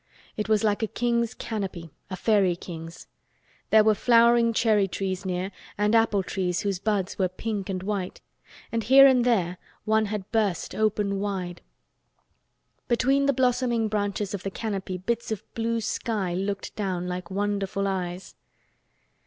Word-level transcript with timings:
It 0.35 0.49
was 0.49 0.63
like 0.63 0.81
a 0.81 0.87
king's 0.87 1.35
canopy, 1.35 1.91
a 2.09 2.15
fairy 2.15 2.55
king's. 2.55 3.05
There 3.69 3.83
were 3.83 3.93
flowering 3.93 4.51
cherry 4.51 4.87
trees 4.87 5.27
near 5.27 5.51
and 5.77 5.93
apple 5.93 6.23
trees 6.23 6.61
whose 6.61 6.79
buds 6.79 7.19
were 7.19 7.27
pink 7.27 7.69
and 7.69 7.83
white, 7.83 8.19
and 8.71 8.81
here 8.83 9.05
and 9.05 9.23
there 9.23 9.59
one 9.85 10.07
had 10.07 10.31
burst 10.31 10.73
open 10.73 11.19
wide. 11.19 11.61
Between 12.87 13.27
the 13.27 13.31
blossoming 13.33 13.89
branches 13.89 14.33
of 14.33 14.41
the 14.41 14.49
canopy 14.49 14.97
bits 14.97 15.31
of 15.31 15.43
blue 15.53 15.79
sky 15.79 16.33
looked 16.33 16.75
down 16.75 17.07
like 17.07 17.29
wonderful 17.29 17.87
eyes. 17.87 18.33